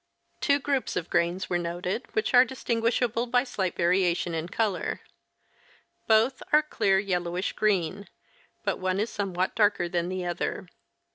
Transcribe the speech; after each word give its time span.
Two 0.39 0.57
groups 0.57 0.95
of 0.95 1.11
grains 1.11 1.47
were 1.47 1.59
noted 1.59 2.07
which 2.13 2.33
are 2.33 2.43
distinguishable 2.43 3.27
by 3.27 3.43
slight 3.43 3.75
variation 3.77 4.33
in 4.33 4.49
color. 4.49 5.01
Both 6.07 6.41
are 6.51 6.63
clear 6.63 6.97
yellowish 6.97 7.53
green, 7.53 8.07
but 8.63 8.79
one 8.79 8.99
is 8.99 9.11
somewhat 9.11 9.53
darker 9.53 9.87
than 9.87 10.09
the 10.09 10.25
other. 10.25 10.67